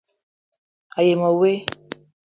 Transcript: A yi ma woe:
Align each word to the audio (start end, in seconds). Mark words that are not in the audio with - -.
A 0.97 0.99
yi 1.05 1.13
ma 1.21 1.29
woe: 1.39 1.51